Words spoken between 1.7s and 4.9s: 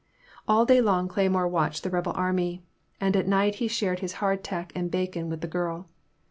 the rebel army, and at night he shared his hard tack and